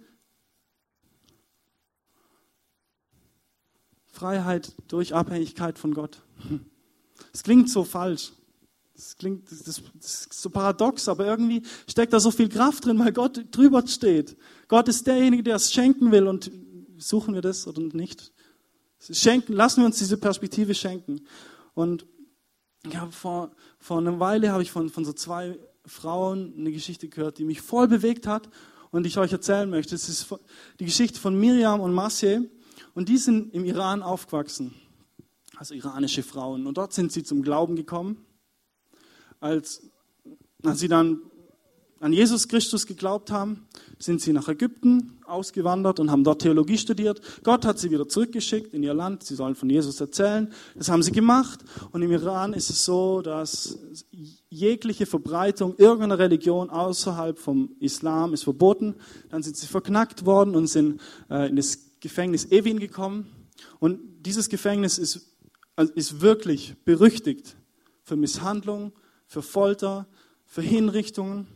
[4.06, 6.22] Freiheit durch Abhängigkeit von Gott.
[7.32, 8.32] Es klingt so falsch.
[8.94, 9.82] Das klingt das, das
[10.26, 14.36] ist so paradox, aber irgendwie steckt da so viel Kraft drin, weil Gott drüber steht.
[14.68, 16.52] Gott ist derjenige, der es schenken will und
[16.98, 18.32] suchen wir das oder nicht?
[19.00, 21.22] Schenken, lassen wir uns diese Perspektive schenken.
[21.74, 22.06] Und
[22.86, 27.38] ja, vor, vor einer Weile habe ich von, von so zwei Frauen eine Geschichte gehört,
[27.38, 28.48] die mich voll bewegt hat
[28.90, 29.94] und die ich euch erzählen möchte.
[29.94, 30.34] Es ist
[30.78, 32.48] die Geschichte von Miriam und Masje
[32.94, 34.74] und die sind im Iran aufgewachsen,
[35.56, 36.66] also iranische Frauen.
[36.66, 38.24] Und dort sind sie zum Glauben gekommen,
[39.40, 39.82] als,
[40.62, 41.20] als sie dann
[42.00, 43.66] an Jesus Christus geglaubt haben,
[43.98, 47.20] sind sie nach Ägypten ausgewandert und haben dort Theologie studiert.
[47.44, 49.22] Gott hat sie wieder zurückgeschickt in ihr Land.
[49.22, 50.50] Sie sollen von Jesus erzählen.
[50.74, 51.60] Das haben sie gemacht.
[51.92, 53.78] Und im Iran ist es so, dass
[54.48, 58.94] jegliche Verbreitung irgendeiner Religion außerhalb vom Islam ist verboten.
[59.28, 63.26] Dann sind sie verknackt worden und sind äh, in das Gefängnis Evin gekommen.
[63.78, 65.36] Und dieses Gefängnis ist,
[65.76, 67.56] also ist wirklich berüchtigt
[68.02, 68.92] für Misshandlung,
[69.26, 70.06] für Folter,
[70.46, 71.46] für Hinrichtungen.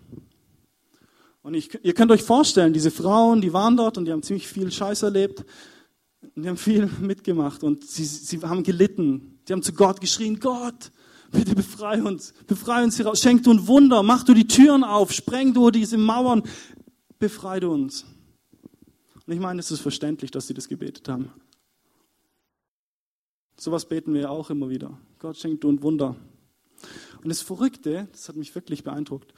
[1.45, 4.49] Und ich, ihr könnt euch vorstellen, diese Frauen, die waren dort und die haben ziemlich
[4.49, 5.45] viel Scheiß erlebt.
[6.35, 9.39] Und die haben viel mitgemacht und sie, sie haben gelitten.
[9.47, 10.91] Die haben zu Gott geschrien, Gott,
[11.31, 14.85] bitte befrei uns, befrei uns hier raus, schenk du ein Wunder, mach du die Türen
[14.85, 16.45] auf, spreng du diese Mauern,
[17.19, 18.07] befrei du uns.
[19.27, 21.31] Und ich meine, es ist verständlich, dass sie das gebetet haben.
[23.59, 24.99] Sowas beten wir auch immer wieder.
[25.19, 26.17] Gott schenkt du ein Wunder.
[27.23, 29.35] Und das Verrückte, das hat mich wirklich beeindruckt,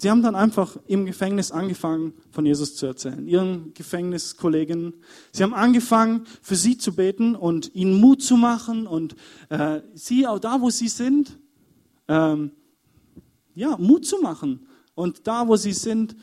[0.00, 4.94] Sie haben dann einfach im Gefängnis angefangen, von Jesus zu erzählen, ihren Gefängniskolleginnen.
[5.32, 9.16] Sie haben angefangen, für sie zu beten und ihnen Mut zu machen und
[9.48, 11.36] äh, sie auch da, wo sie sind,
[12.06, 12.52] ähm,
[13.56, 16.14] ja, Mut zu machen und da, wo sie sind,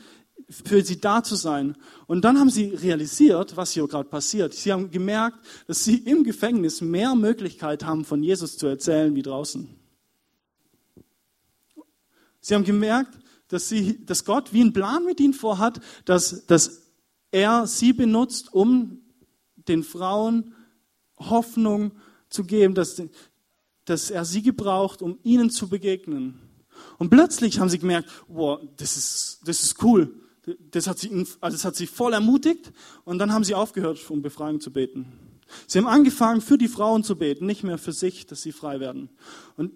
[0.48, 1.76] für sie da zu sein.
[2.06, 4.54] Und dann haben sie realisiert, was hier gerade passiert.
[4.54, 9.22] Sie haben gemerkt, dass sie im Gefängnis mehr Möglichkeit haben, von Jesus zu erzählen wie
[9.22, 9.68] draußen.
[12.40, 16.82] Sie haben gemerkt, dass, sie, dass Gott wie einen Plan mit ihnen vorhat, dass, dass
[17.30, 19.02] er sie benutzt, um
[19.68, 20.54] den Frauen
[21.18, 21.92] Hoffnung
[22.28, 23.02] zu geben, dass,
[23.84, 26.40] dass er sie gebraucht, um ihnen zu begegnen.
[26.98, 30.14] Und plötzlich haben sie gemerkt, wow, das ist, das ist cool.
[30.70, 32.72] Das hat, sie, also das hat sie voll ermutigt
[33.04, 35.12] und dann haben sie aufgehört, um Befreiung zu beten.
[35.66, 38.78] Sie haben angefangen, für die Frauen zu beten, nicht mehr für sich, dass sie frei
[38.80, 39.08] werden.
[39.56, 39.72] Und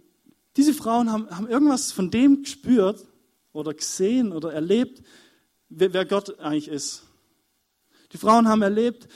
[0.56, 3.04] diese Frauen haben, haben irgendwas von dem gespürt,
[3.52, 5.02] oder gesehen oder erlebt,
[5.68, 7.04] wer Gott eigentlich ist.
[8.12, 9.08] Die Frauen haben erlebt,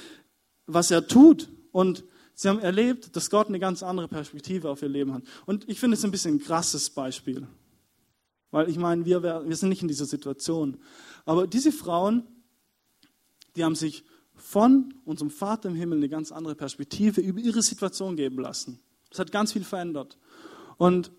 [0.66, 4.88] was er tut und sie haben erlebt, dass Gott eine ganz andere Perspektive auf ihr
[4.88, 5.22] Leben hat.
[5.46, 7.46] Und ich finde es ein bisschen ein krasses Beispiel,
[8.50, 10.78] weil ich meine, wir, wir sind nicht in dieser Situation.
[11.24, 12.24] Aber diese Frauen,
[13.56, 14.04] die haben sich
[14.36, 18.80] von unserem Vater im Himmel eine ganz andere Perspektive über ihre Situation geben lassen.
[19.10, 20.18] Das hat ganz viel verändert.
[20.76, 21.12] Und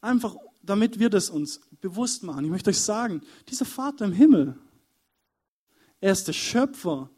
[0.00, 4.58] einfach damit wir das uns bewusst machen, ich möchte euch sagen, dieser Vater im Himmel,
[6.00, 7.10] er ist der Schöpfer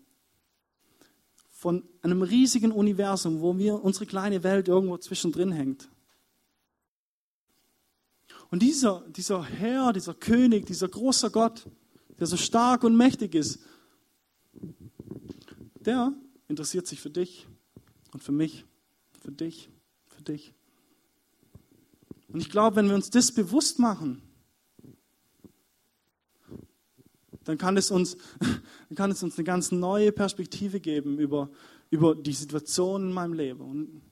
[1.51, 5.89] von einem riesigen Universum, wo wir unsere kleine Welt irgendwo zwischendrin hängt.
[8.51, 11.67] Und dieser, dieser Herr, dieser König, dieser große Gott,
[12.19, 13.61] der so stark und mächtig ist,
[15.81, 16.13] der
[16.49, 17.47] interessiert sich für dich
[18.13, 18.65] und für mich,
[19.21, 19.71] für dich,
[20.07, 20.55] für dich.
[22.35, 24.21] Und ich glaube, wenn wir uns das bewusst machen,
[27.45, 31.49] dann kann es uns, dann kann es uns eine ganz neue Perspektive geben über,
[31.91, 33.61] über die Situation in meinem Leben.
[33.61, 34.03] Und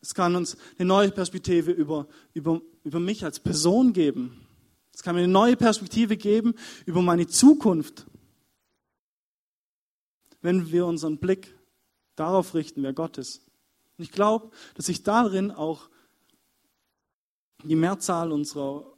[0.00, 4.46] es kann uns eine neue Perspektive über, über, über mich als Person geben.
[4.94, 6.54] Es kann mir eine neue Perspektive geben
[6.86, 8.06] über meine Zukunft.
[10.42, 11.58] Wenn wir unseren Blick
[12.14, 13.48] darauf richten, wer Gott ist.
[13.98, 15.90] Und ich glaube, dass sich darin auch
[17.62, 18.92] die Mehrzahl unserer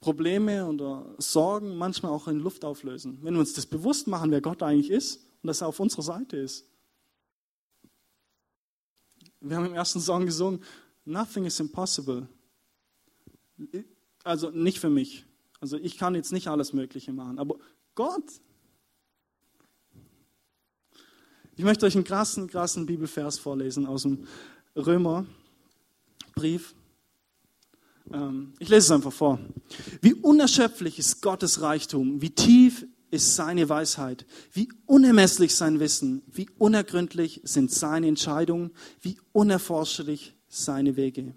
[0.00, 3.18] Probleme oder Sorgen manchmal auch in Luft auflösen.
[3.22, 6.02] Wenn wir uns das bewusst machen, wer Gott eigentlich ist und dass er auf unserer
[6.02, 6.64] Seite ist.
[9.40, 10.62] Wir haben im ersten Song gesungen,
[11.04, 12.28] Nothing is impossible.
[14.24, 15.24] Also nicht für mich.
[15.58, 17.56] Also ich kann jetzt nicht alles Mögliche machen, aber
[17.94, 18.24] Gott.
[21.56, 24.28] Ich möchte euch einen krassen, krassen Bibelvers vorlesen aus dem
[24.76, 26.74] Römerbrief.
[28.12, 29.38] Ähm, ich lese es einfach vor.
[30.00, 36.48] Wie unerschöpflich ist Gottes Reichtum, wie tief ist seine Weisheit, wie unermesslich sein Wissen, wie
[36.58, 41.34] unergründlich sind seine Entscheidungen, wie unerforschlich seine Wege.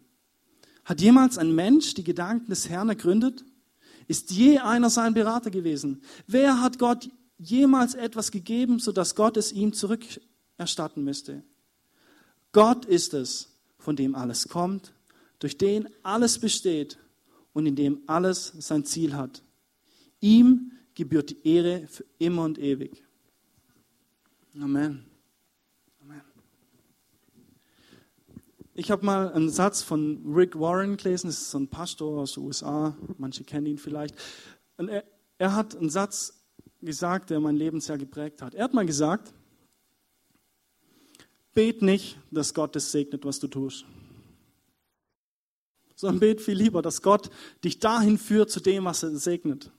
[0.83, 3.45] Hat jemals ein Mensch die Gedanken des Herrn ergründet?
[4.07, 6.01] Ist je einer sein Berater gewesen?
[6.27, 11.43] Wer hat Gott jemals etwas gegeben, sodass Gott es ihm zurückerstatten müsste?
[12.51, 14.93] Gott ist es, von dem alles kommt
[15.41, 16.99] durch den alles besteht
[17.51, 19.43] und in dem alles sein Ziel hat.
[20.19, 23.03] Ihm gebührt die Ehre für immer und ewig.
[24.53, 25.03] Amen.
[25.99, 26.21] Amen.
[28.75, 32.33] Ich habe mal einen Satz von Rick Warren gelesen, das ist so ein Pastor aus
[32.33, 34.15] den USA, manche kennen ihn vielleicht.
[34.77, 35.03] Und er,
[35.39, 36.45] er hat einen Satz
[36.81, 38.53] gesagt, der mein Leben sehr geprägt hat.
[38.53, 39.33] Er hat mal gesagt,
[41.55, 43.87] bet nicht, dass Gott es segnet, was du tust
[46.01, 47.29] sondern bet viel lieber, dass Gott
[47.63, 49.69] dich dahin führt zu dem, was er segnet.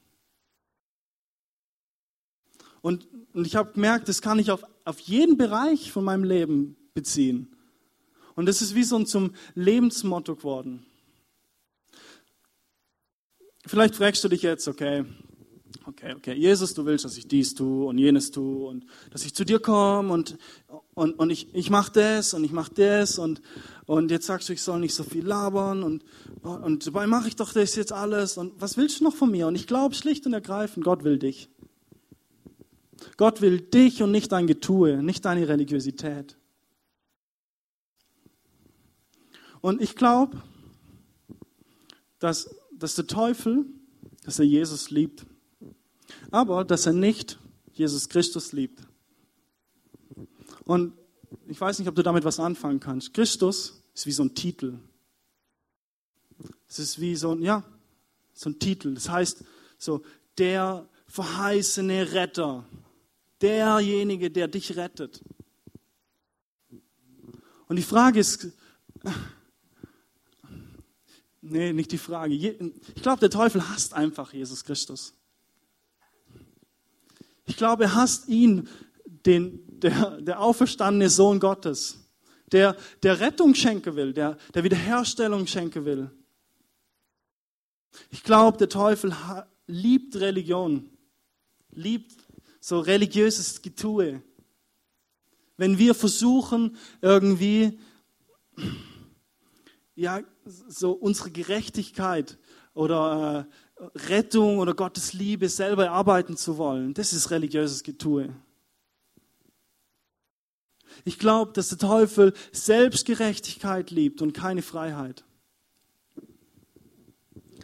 [2.81, 6.77] Und, und ich habe gemerkt, das kann ich auf, auf jeden Bereich von meinem Leben
[6.95, 7.57] beziehen.
[8.37, 10.87] Und das ist wie so ein zum Lebensmotto geworden.
[13.67, 15.05] Vielleicht fragst du dich jetzt, okay,
[15.87, 19.35] okay, okay, Jesus, du willst, dass ich dies tue und jenes tue und dass ich
[19.35, 20.37] zu dir komme und,
[20.95, 23.43] und, und ich, ich mache das und ich mache das und,
[23.87, 26.05] und jetzt sagst du, ich soll nicht so viel labern und,
[26.43, 29.47] und dabei mache ich doch das jetzt alles und was willst du noch von mir?
[29.47, 31.49] Und ich glaube schlicht und ergreifend, Gott will dich.
[33.17, 36.37] Gott will dich und nicht dein Getue, nicht deine Religiosität.
[39.61, 40.43] Und ich glaube,
[42.19, 43.67] dass, dass der Teufel,
[44.25, 45.27] dass er Jesus liebt
[46.33, 47.39] aber dass er nicht
[47.73, 48.81] Jesus Christus liebt.
[50.65, 50.95] Und
[51.47, 53.15] ich weiß nicht, ob du damit was anfangen kannst.
[53.15, 54.79] Christus ist wie so ein Titel.
[56.69, 57.63] Es ist wie so ein, ja,
[58.33, 58.95] so ein Titel.
[58.95, 59.45] Das heißt,
[59.79, 60.03] so,
[60.39, 62.65] der verheißene Retter.
[63.41, 65.23] Derjenige, der dich rettet.
[67.67, 68.49] Und die Frage ist,
[71.41, 72.35] nee, nicht die Frage.
[72.35, 75.15] Ich glaube, der Teufel hasst einfach Jesus Christus.
[77.53, 78.67] Ich glaube, hasst ihn,
[79.05, 81.99] den, der, der auferstandene Sohn Gottes,
[82.51, 86.11] der, der Rettung schenken will, der, der Wiederherstellung schenken will.
[88.09, 89.15] Ich glaube, der Teufel
[89.67, 90.89] liebt Religion,
[91.73, 92.17] liebt
[92.59, 94.23] so religiöses Getue.
[95.59, 97.79] Wenn wir versuchen, irgendwie,
[99.95, 102.39] ja, so unsere Gerechtigkeit
[102.73, 103.53] oder äh,
[103.95, 108.35] Rettung oder Gottes Liebe selber erarbeiten zu wollen, das ist religiöses Getue.
[111.05, 115.25] Ich glaube, dass der Teufel Selbstgerechtigkeit liebt und keine Freiheit.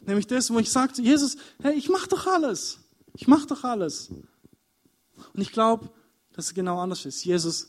[0.06, 2.80] Nämlich das, wo ich sage Jesus, hey, ich mache doch alles.
[3.14, 4.08] Ich mache doch alles.
[4.08, 5.90] Und ich glaube,
[6.32, 7.24] dass es genau anders ist.
[7.24, 7.68] Jesus,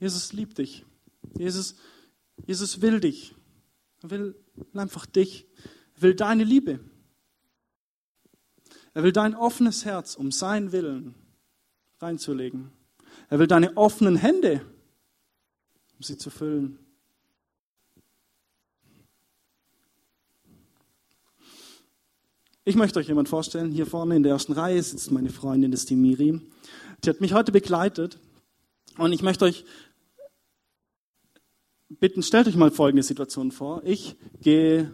[0.00, 0.84] Jesus liebt dich.
[1.36, 1.76] Jesus,
[2.46, 3.34] Jesus will dich.
[4.02, 4.34] Er will
[4.74, 5.46] einfach dich.
[5.96, 6.80] Er will deine Liebe.
[8.98, 11.14] Er will dein offenes Herz, um seinen Willen
[12.00, 12.72] reinzulegen.
[13.28, 14.60] Er will deine offenen Hände,
[15.96, 16.80] um sie zu füllen.
[22.64, 23.70] Ich möchte euch jemand vorstellen.
[23.70, 26.40] Hier vorne in der ersten Reihe sitzt meine Freundin, das ist die Miri.
[27.04, 28.18] Die hat mich heute begleitet.
[28.96, 29.64] Und ich möchte euch
[31.88, 33.80] bitten, stellt euch mal folgende Situation vor.
[33.84, 34.90] Ich gehe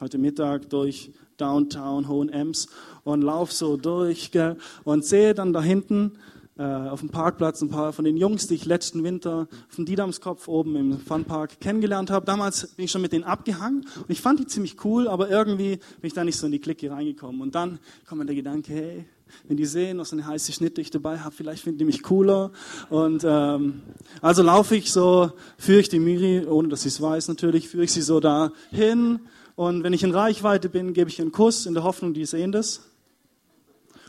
[0.00, 2.68] heute Mittag durch Downtown, Hohen Ems
[3.04, 6.12] und laufe so durch gell, und sehe dann da hinten
[6.58, 9.86] äh, auf dem Parkplatz ein paar von den Jungs, die ich letzten Winter auf dem
[9.86, 12.26] Didamskopf oben im Funpark kennengelernt habe.
[12.26, 15.76] Damals bin ich schon mit denen abgehangen und ich fand die ziemlich cool, aber irgendwie
[15.76, 17.40] bin ich da nicht so in die Clique reingekommen.
[17.40, 19.04] Und dann kommt mir der Gedanke, hey,
[19.48, 22.50] wenn die sehen, was eine heiße Schnitte ich dabei habe, vielleicht finden die mich cooler.
[22.90, 23.80] Und ähm,
[24.20, 27.84] also laufe ich so, führe ich die Miri, ohne dass sie es weiß natürlich, führe
[27.84, 29.20] ich sie so da hin.
[29.54, 32.52] Und wenn ich in Reichweite bin, gebe ich einen Kuss in der Hoffnung, die sehen
[32.52, 32.82] das.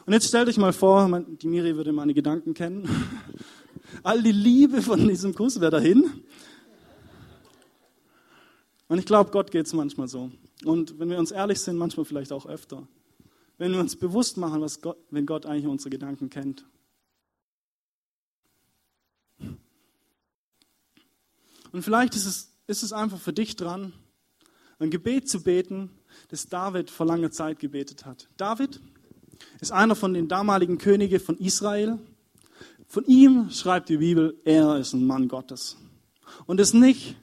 [0.06, 1.08] Und jetzt stellt euch mal vor,
[1.42, 2.90] die Miri würde meine Gedanken kennen.
[4.04, 6.10] All die Liebe von diesem Kuss wäre dahin.
[8.88, 10.32] Und ich glaube, Gott geht es manchmal so.
[10.66, 12.88] Und wenn wir uns ehrlich sind, manchmal vielleicht auch öfter
[13.58, 16.66] wenn wir uns bewusst machen, was Gott, wenn Gott eigentlich unsere Gedanken kennt.
[21.72, 23.94] Und vielleicht ist es, ist es einfach für dich dran,
[24.80, 25.92] ein Gebet zu beten,
[26.30, 28.28] das David vor langer Zeit gebetet hat.
[28.38, 28.82] David
[29.60, 32.00] ist einer von den damaligen Königen von Israel.
[32.88, 35.78] Von ihm schreibt die Bibel, er ist ein Mann Gottes.
[36.46, 37.16] Und das nicht,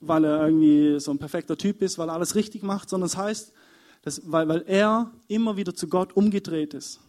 [0.00, 3.16] weil er irgendwie so ein perfekter Typ ist, weil er alles richtig macht, sondern es
[3.16, 3.52] heißt,
[4.02, 7.00] das, weil, weil er immer wieder zu Gott umgedreht ist.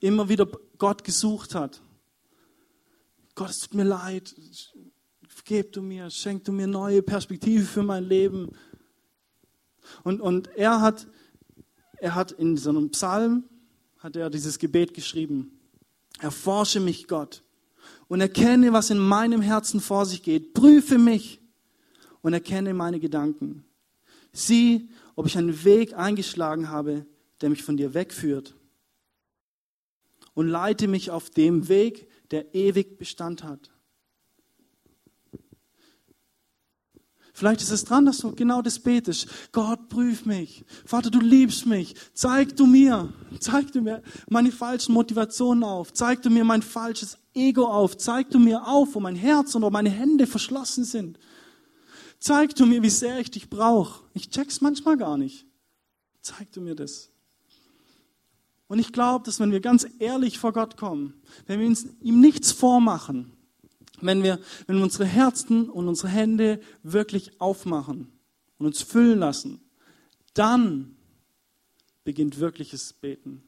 [0.00, 0.46] Immer wieder
[0.78, 1.82] Gott gesucht hat.
[3.34, 4.34] Gott, es tut mir leid.
[5.28, 8.50] Vergeb du mir, schenk du mir neue Perspektive für mein Leben.
[10.02, 11.06] Und, und er, hat,
[11.98, 13.44] er hat in so einem Psalm,
[13.98, 15.58] hat er dieses Gebet geschrieben.
[16.20, 17.42] Erforsche mich, Gott,
[18.08, 20.54] und erkenne, was in meinem Herzen vor sich geht.
[20.54, 21.40] Prüfe mich
[22.22, 23.64] und erkenne meine Gedanken.
[24.32, 27.06] Sieh, ob ich einen Weg eingeschlagen habe,
[27.40, 28.54] der mich von dir wegführt.
[30.34, 33.70] Und leite mich auf dem Weg, der ewig Bestand hat.
[37.36, 39.26] Vielleicht ist es dran, dass du genau das betest.
[39.50, 40.64] Gott, prüf mich.
[40.86, 41.96] Vater, du liebst mich.
[42.14, 45.92] Zeig du mir, zeig du mir meine falschen Motivationen auf.
[45.92, 47.98] Zeig du mir mein falsches Ego auf.
[47.98, 51.18] Zeig du mir auf, wo mein Herz und wo meine Hände verschlossen sind.
[52.20, 54.04] Zeig du mir, wie sehr ich dich brauche.
[54.14, 55.44] Ich check's manchmal gar nicht.
[56.20, 57.10] Zeig du mir das.
[58.68, 61.14] Und ich glaube, dass wenn wir ganz ehrlich vor Gott kommen,
[61.48, 63.33] wenn wir ihm nichts vormachen,
[64.06, 68.12] wenn wir, wenn wir unsere Herzen und unsere Hände wirklich aufmachen
[68.58, 69.60] und uns füllen lassen,
[70.34, 70.96] dann
[72.04, 73.42] beginnt wirkliches Beten.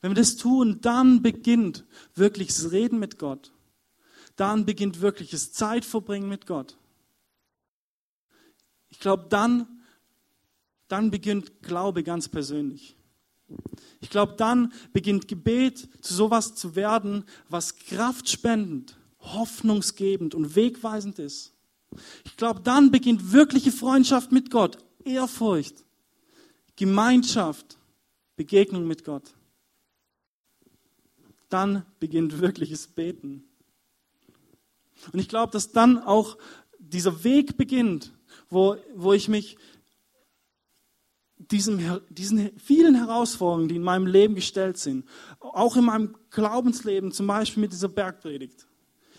[0.00, 3.52] Wenn wir das tun, dann beginnt wirkliches Reden mit Gott.
[4.36, 6.76] Dann beginnt wirkliches Zeitverbringen mit Gott.
[8.88, 9.82] Ich glaube, dann,
[10.88, 12.96] dann beginnt Glaube ganz persönlich.
[14.00, 21.52] Ich glaube, dann beginnt Gebet zu sowas zu werden, was kraftspendend, hoffnungsgebend und wegweisend ist.
[22.24, 25.84] Ich glaube, dann beginnt wirkliche Freundschaft mit Gott, Ehrfurcht,
[26.76, 27.78] Gemeinschaft,
[28.36, 29.34] Begegnung mit Gott.
[31.48, 33.44] Dann beginnt wirkliches Beten.
[35.12, 36.38] Und ich glaube, dass dann auch
[36.78, 38.12] dieser Weg beginnt,
[38.48, 39.56] wo, wo ich mich
[41.50, 45.06] diesem, diesen vielen Herausforderungen, die in meinem Leben gestellt sind,
[45.40, 48.66] auch in meinem Glaubensleben, zum Beispiel mit dieser Bergpredigt.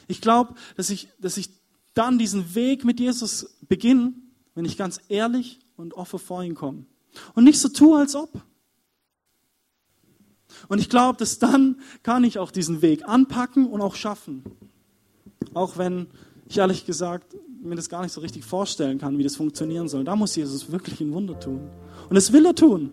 [0.07, 1.49] Ich glaube, dass ich, dass ich
[1.93, 4.13] dann diesen Weg mit Jesus beginne,
[4.55, 6.85] wenn ich ganz ehrlich und offen vor ihn komme.
[7.35, 8.41] Und nicht so tue, als ob.
[10.67, 14.43] Und ich glaube, dass dann kann ich auch diesen Weg anpacken und auch schaffen.
[15.53, 16.07] Auch wenn
[16.53, 20.03] ich ehrlich gesagt mir das gar nicht so richtig vorstellen kann, wie das funktionieren soll.
[20.03, 21.61] Da muss Jesus wirklich ein Wunder tun.
[22.09, 22.91] Und das will er tun.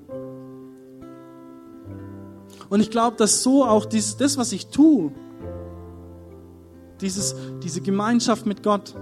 [2.71, 5.13] Und ich glaube, dass so auch dieses, das, was ich tue,
[7.01, 8.95] dieses, diese Gemeinschaft mit Gott,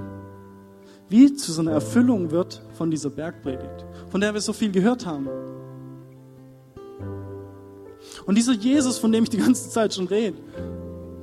[1.08, 5.06] wie zu so einer Erfüllung wird von dieser Bergpredigt, von der wir so viel gehört
[5.06, 5.28] haben.
[8.26, 10.38] Und dieser Jesus, von dem ich die ganze Zeit schon rede,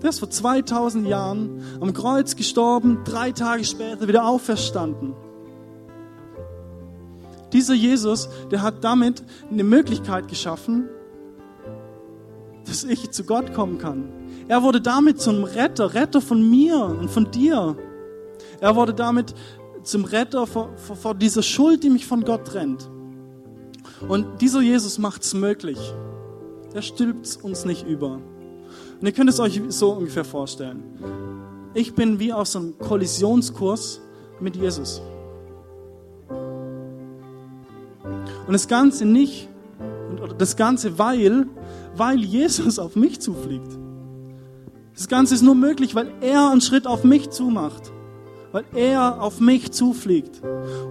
[0.02, 5.14] der ist vor 2000 Jahren am Kreuz gestorben, drei Tage später wieder auferstanden.
[7.54, 10.90] Dieser Jesus, der hat damit eine Möglichkeit geschaffen,
[12.66, 14.12] dass ich zu Gott kommen kann.
[14.48, 17.78] Er wurde damit zum Retter, Retter von mir und von dir.
[18.60, 19.34] Er wurde damit
[19.84, 22.90] zum Retter vor, vor, vor dieser Schuld, die mich von Gott trennt.
[24.08, 25.80] Und dieser Jesus macht es möglich.
[26.74, 28.20] Er stülpt uns nicht über.
[29.00, 30.84] Und ihr könnt es euch so ungefähr vorstellen.
[31.74, 34.02] Ich bin wie auf so einem Kollisionskurs
[34.40, 35.02] mit Jesus.
[38.48, 39.50] Und das Ganze nicht,
[40.22, 41.48] Und das Ganze, weil,
[41.96, 43.78] weil Jesus auf mich zufliegt.
[44.94, 47.92] Das Ganze ist nur möglich, weil er einen Schritt auf mich zumacht.
[48.54, 50.42] Weil er auf mich zufliegt.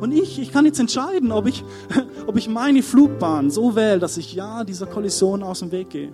[0.00, 1.64] Und ich, ich kann jetzt entscheiden, ob ich,
[2.26, 6.12] ob ich meine Flugbahn so wähle, dass ich ja dieser Kollision aus dem Weg gehe.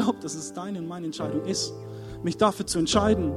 [0.00, 1.74] Ich glaube, dass es deine und meine Entscheidung ist,
[2.22, 3.32] mich dafür zu entscheiden.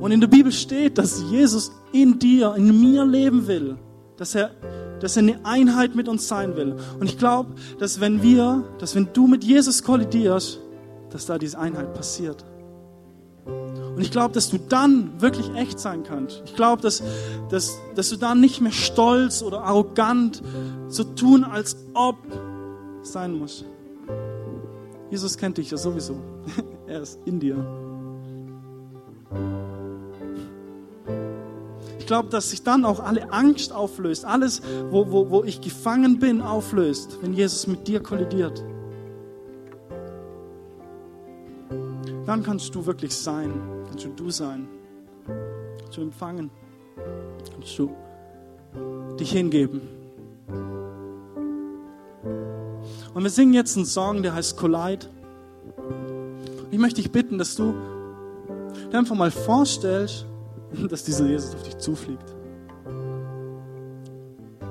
[0.00, 3.76] Und in der Bibel steht, dass Jesus in dir, in mir leben will,
[4.16, 4.52] dass er
[5.00, 6.76] dass er eine Einheit mit uns sein will.
[7.00, 10.60] Und ich glaube, dass wenn wir, dass wenn du mit Jesus kollidierst,
[11.10, 12.44] dass da diese Einheit passiert.
[13.44, 16.40] Und ich glaube, dass du dann wirklich echt sein kannst.
[16.44, 17.02] Ich glaube, dass,
[17.50, 20.40] dass, dass du dann nicht mehr stolz oder arrogant
[20.86, 22.16] so tun, als ob
[23.02, 23.64] sein musst.
[25.12, 26.16] Jesus kennt dich ja sowieso.
[26.86, 27.56] er ist in dir.
[31.98, 36.18] Ich glaube, dass sich dann auch alle Angst auflöst, alles, wo, wo, wo ich gefangen
[36.18, 38.64] bin, auflöst, wenn Jesus mit dir kollidiert.
[42.24, 43.52] Dann kannst du wirklich sein,
[43.90, 44.66] kannst du du sein,
[45.78, 46.50] kannst du empfangen,
[47.52, 47.94] kannst du
[49.20, 49.82] dich hingeben.
[53.14, 55.06] Und wir singen jetzt einen Song, der heißt Collide.
[56.70, 57.74] Ich möchte dich bitten, dass du
[58.90, 60.26] dir einfach mal vorstellst,
[60.88, 62.34] dass dieser Jesus auf dich zufliegt.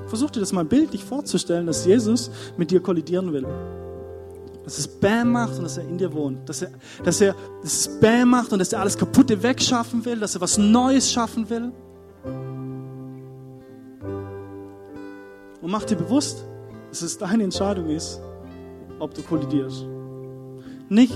[0.07, 3.47] Versuch dir das mal bildlich vorzustellen, dass Jesus mit dir kollidieren will.
[4.63, 6.49] Dass es Bam macht und dass er in dir wohnt.
[6.49, 6.71] Dass er,
[7.03, 10.41] dass er dass es Bam macht und dass er alles Kaputte wegschaffen will, dass er
[10.41, 11.71] was Neues schaffen will.
[15.61, 16.43] Und mach dir bewusst,
[16.89, 18.19] dass es deine Entscheidung ist,
[19.01, 19.85] ob du kollidierst.
[20.89, 21.13] Nicht,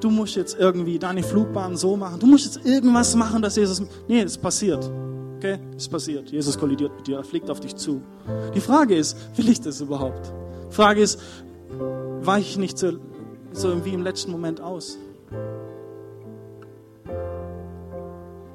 [0.00, 3.82] du musst jetzt irgendwie deine Flugbahn so machen, du musst jetzt irgendwas machen, dass Jesus.
[4.08, 4.90] Nee, es passiert.
[5.36, 6.30] Okay, es passiert.
[6.30, 8.00] Jesus kollidiert mit dir, er fliegt auf dich zu.
[8.54, 10.32] Die Frage ist, will ich das überhaupt?
[10.70, 11.20] Die Frage ist,
[12.22, 12.92] weiche ich nicht so,
[13.52, 14.98] so wie im letzten Moment aus?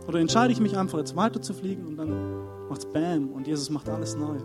[0.07, 3.69] Oder entscheide ich mich einfach jetzt weiter zu fliegen und dann macht's Bam und Jesus
[3.69, 4.37] macht alles neu.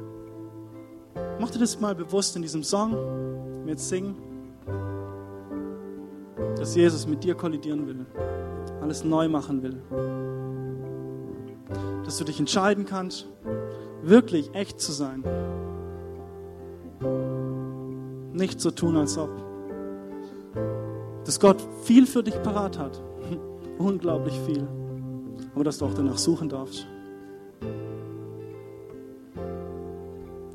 [1.41, 2.95] Mach dir das mal bewusst in diesem Song,
[3.65, 4.15] wir jetzt singen
[6.65, 8.07] dass Jesus mit dir kollidieren will,
[8.81, 9.83] alles neu machen will.
[12.05, 13.27] Dass du dich entscheiden kannst,
[14.03, 15.23] wirklich echt zu sein.
[18.33, 19.31] Nicht so tun, als ob.
[21.25, 23.03] Dass Gott viel für dich parat hat.
[23.79, 24.67] Unglaublich viel.
[25.55, 26.87] Aber dass du auch danach suchen darfst.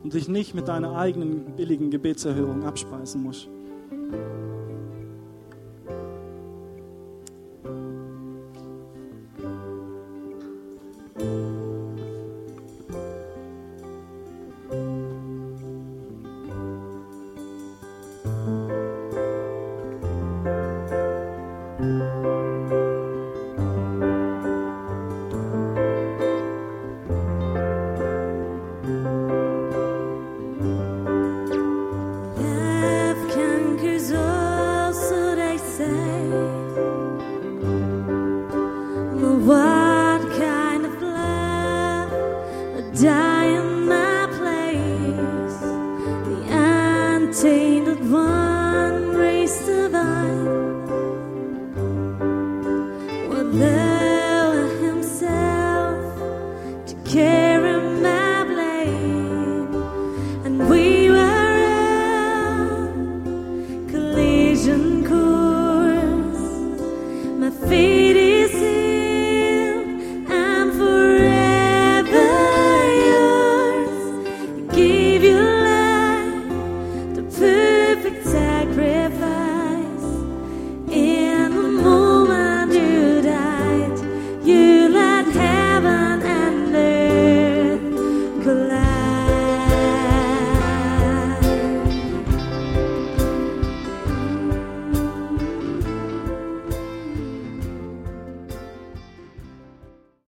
[0.09, 3.47] Und dich nicht mit deiner eigenen billigen Gebetserhörung abspeisen musst.